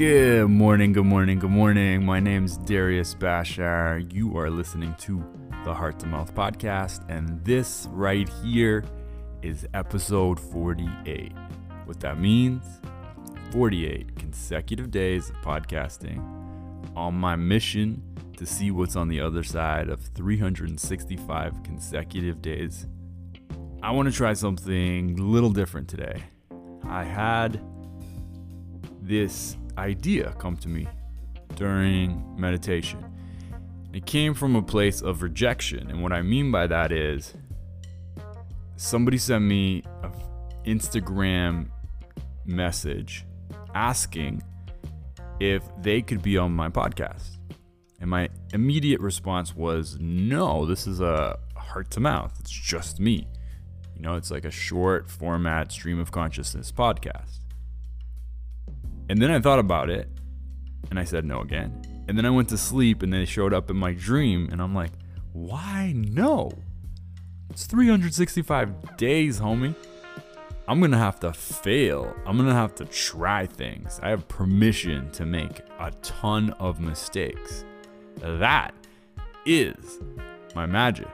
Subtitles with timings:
[0.00, 2.06] Good morning, good morning, good morning.
[2.06, 4.10] My name's Darius Bashar.
[4.10, 5.22] You are listening to
[5.66, 8.82] the Heart to Mouth podcast, and this right here
[9.42, 11.34] is episode 48.
[11.84, 12.64] What that means
[13.52, 16.24] 48 consecutive days of podcasting
[16.96, 18.02] on my mission
[18.38, 22.86] to see what's on the other side of 365 consecutive days.
[23.82, 26.22] I want to try something a little different today.
[26.84, 27.60] I had
[29.02, 30.88] this idea come to me
[31.56, 33.04] during meditation.
[33.92, 35.90] It came from a place of rejection.
[35.90, 37.34] And what I mean by that is
[38.76, 40.12] somebody sent me an
[40.64, 41.68] Instagram
[42.46, 43.26] message
[43.74, 44.42] asking
[45.40, 47.38] if they could be on my podcast.
[48.00, 52.34] And my immediate response was no, this is a heart to mouth.
[52.40, 53.26] It's just me.
[53.96, 57.40] You know, it's like a short format stream of consciousness podcast.
[59.10, 60.08] And then I thought about it
[60.88, 61.82] and I said no again.
[62.06, 64.72] And then I went to sleep and they showed up in my dream and I'm
[64.72, 64.92] like,
[65.32, 66.52] why no?
[67.50, 69.74] It's 365 days, homie.
[70.68, 72.14] I'm to have to fail.
[72.24, 73.98] I'm to have to try things.
[74.00, 77.64] I have permission to make a ton of mistakes.
[78.18, 78.72] That
[79.44, 79.98] is
[80.54, 81.08] my magic.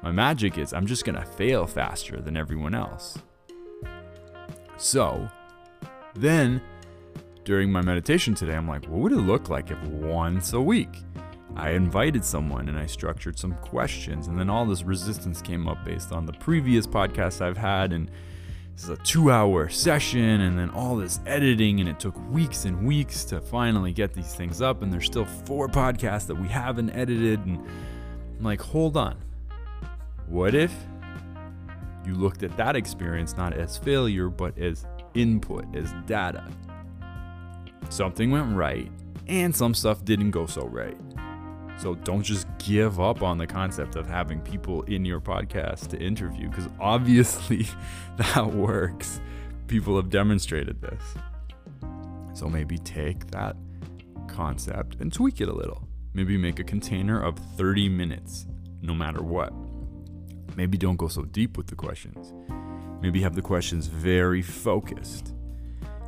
[0.00, 3.18] My magic is I'm just to fail faster than everyone else.
[4.76, 5.28] So,
[6.14, 6.62] then
[7.44, 11.02] during my meditation today, I'm like, what would it look like if once a week
[11.56, 14.28] I invited someone and I structured some questions?
[14.28, 17.92] And then all this resistance came up based on the previous podcasts I've had.
[17.92, 18.10] And
[18.74, 21.80] this is a two hour session, and then all this editing.
[21.80, 24.82] And it took weeks and weeks to finally get these things up.
[24.82, 27.44] And there's still four podcasts that we haven't edited.
[27.44, 27.58] And
[28.38, 29.16] I'm like, hold on.
[30.28, 30.72] What if
[32.06, 36.44] you looked at that experience not as failure, but as input, as data?
[37.92, 38.90] Something went right
[39.28, 40.96] and some stuff didn't go so right.
[41.78, 45.98] So don't just give up on the concept of having people in your podcast to
[45.98, 47.66] interview because obviously
[48.16, 49.20] that works.
[49.66, 51.02] People have demonstrated this.
[52.34, 53.56] So maybe take that
[54.26, 55.86] concept and tweak it a little.
[56.14, 58.46] Maybe make a container of 30 minutes,
[58.80, 59.52] no matter what.
[60.56, 62.32] Maybe don't go so deep with the questions.
[63.00, 65.34] Maybe have the questions very focused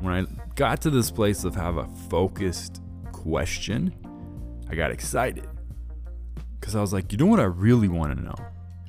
[0.00, 2.80] when I got to this place of have a focused
[3.12, 3.94] question,
[4.68, 5.46] I got excited
[6.58, 8.34] because I was like, you know what I really want to know?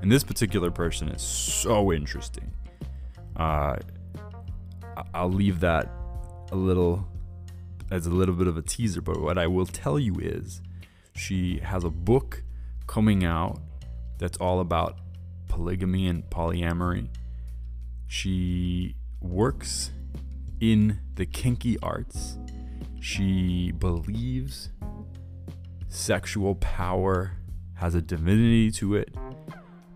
[0.01, 2.51] And this particular person is so interesting.
[3.35, 3.77] Uh,
[5.13, 5.89] I'll leave that
[6.51, 7.07] a little
[7.91, 10.61] as a little bit of a teaser, but what I will tell you is
[11.13, 12.43] she has a book
[12.88, 13.59] coming out
[14.17, 14.97] that's all about
[15.49, 17.09] polygamy and polyamory.
[18.07, 19.91] She works
[20.61, 22.38] in the kinky arts.
[23.01, 24.69] She believes
[25.89, 27.33] sexual power
[27.73, 29.13] has a divinity to it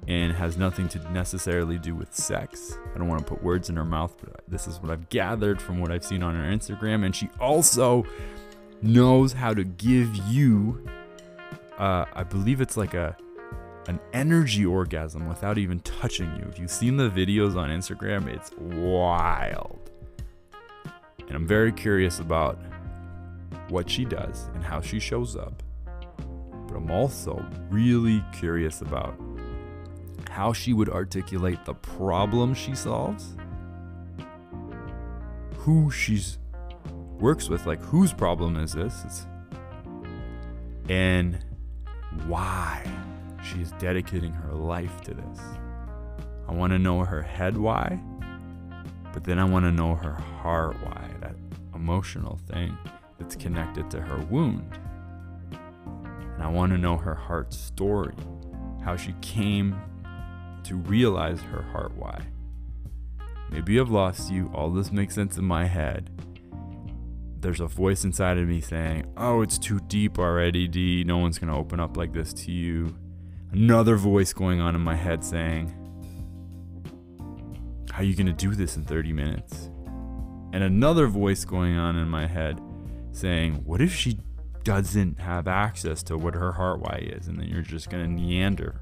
[0.08, 2.78] and has nothing to necessarily do with sex.
[2.94, 5.62] I don't want to put words in her mouth, but this is what I've gathered
[5.62, 7.06] from what I've seen on her Instagram.
[7.06, 8.04] And she also
[8.82, 10.86] knows how to give you,
[11.78, 13.16] uh, I believe it's like a
[13.88, 16.48] an energy orgasm without even touching you.
[16.50, 19.85] If you've seen the videos on Instagram, it's wild.
[21.28, 22.60] And I'm very curious about
[23.70, 25.64] what she does and how she shows up.
[26.68, 29.20] But I'm also really curious about
[30.30, 33.36] how she would articulate the problem she solves,
[35.58, 36.38] who she's
[37.20, 39.04] works with, like whose problem is this?
[39.06, 39.28] It's,
[40.90, 41.44] and
[42.28, 42.86] why
[43.44, 45.40] she is dedicating her life to this.
[46.48, 48.00] I want to know her head why,
[49.14, 51.15] but then I want to know her heart why
[51.86, 52.76] emotional thing
[53.20, 54.80] that's connected to her wound.
[56.34, 58.16] And I want to know her heart story,
[58.84, 59.80] how she came
[60.64, 62.20] to realize her heart why.
[63.52, 64.52] Maybe I've lost you.
[64.52, 66.10] All this makes sense in my head.
[67.40, 71.04] There's a voice inside of me saying, Oh, it's too deep already, D.
[71.06, 72.98] No one's going to open up like this to you.
[73.52, 75.72] Another voice going on in my head saying,
[77.92, 79.70] How are you going to do this in 30 minutes?
[80.56, 82.62] And another voice going on in my head
[83.12, 84.20] saying, What if she
[84.64, 87.28] doesn't have access to what her heart why is?
[87.28, 88.82] And then you're just going to neander.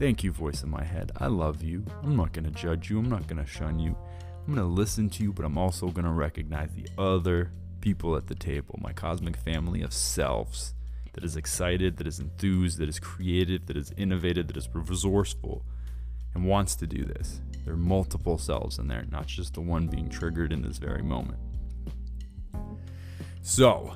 [0.00, 1.12] Thank you, voice in my head.
[1.16, 1.86] I love you.
[2.02, 2.98] I'm not going to judge you.
[2.98, 3.96] I'm not going to shun you.
[4.40, 8.16] I'm going to listen to you, but I'm also going to recognize the other people
[8.16, 10.74] at the table, my cosmic family of selves
[11.12, 15.64] that is excited, that is enthused, that is creative, that is innovative, that is resourceful,
[16.34, 17.40] and wants to do this.
[17.64, 21.02] There are multiple selves in there, not just the one being triggered in this very
[21.02, 21.38] moment.
[23.42, 23.94] So,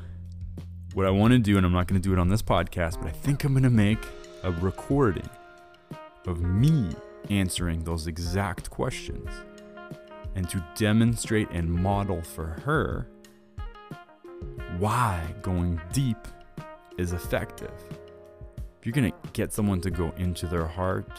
[0.95, 3.01] what I want to do, and I'm not going to do it on this podcast,
[3.01, 4.05] but I think I'm going to make
[4.43, 5.29] a recording
[6.27, 6.91] of me
[7.31, 9.29] answering those exact questions
[10.35, 13.09] and to demonstrate and model for her
[14.79, 16.17] why going deep
[16.99, 17.73] is effective.
[18.79, 21.11] If you're going to get someone to go into their heart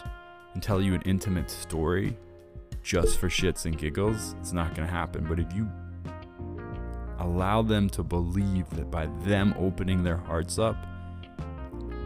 [0.56, 2.18] and tell you an intimate story
[2.82, 5.26] just for shits and giggles, it's not going to happen.
[5.28, 5.70] But if you
[7.20, 10.78] allow them to believe that by them opening their hearts up,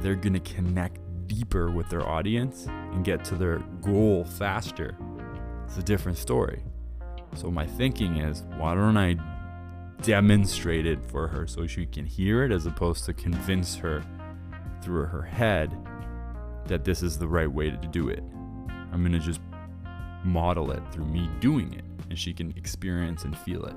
[0.01, 4.97] they're going to connect deeper with their audience and get to their goal faster.
[5.65, 6.63] It's a different story.
[7.35, 9.17] So, my thinking is why don't I
[10.01, 14.01] demonstrate it for her so she can hear it as opposed to convince her
[14.81, 15.77] through her head
[16.65, 18.23] that this is the right way to do it?
[18.91, 19.41] I'm going to just
[20.23, 23.75] model it through me doing it and she can experience and feel it.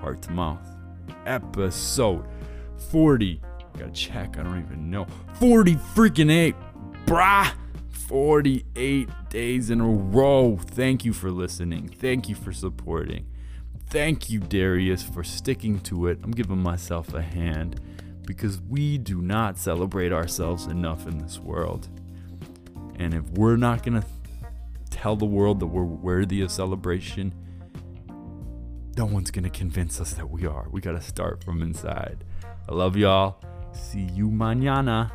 [0.00, 0.66] Heart to mouth.
[1.26, 2.26] Episode
[2.90, 3.40] 40
[3.78, 4.38] Gotta check.
[4.38, 5.06] I don't even know.
[5.34, 6.56] 40 freaking eight,
[7.06, 7.52] brah.
[7.90, 10.58] 48 days in a row.
[10.60, 11.88] Thank you for listening.
[11.88, 13.26] Thank you for supporting.
[13.88, 16.18] Thank you, Darius, for sticking to it.
[16.22, 17.80] I'm giving myself a hand
[18.22, 21.88] because we do not celebrate ourselves enough in this world.
[22.98, 24.06] And if we're not going to
[24.90, 27.32] tell the world that we're worthy of celebration,
[28.96, 30.68] no one's going to convince us that we are.
[30.70, 32.24] We got to start from inside.
[32.68, 33.40] I love y'all.
[33.72, 35.12] See you mañana.